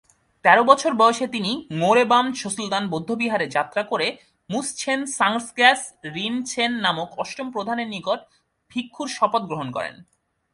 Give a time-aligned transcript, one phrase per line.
[0.45, 4.17] তেরো বছর বয়সে তিনি ঙ্গোর-এ-বাম-ছোস-ল্দান বৌদ্ধবিহারে যাত্রা করে
[4.49, 8.19] মুস-ছেন-সাংস-র্গ্যাস-রিন-ছেন নামক অষ্টম প্রধানের নিকট
[8.71, 10.03] ভিক্ষুর শপথ গ্রহণ করেন।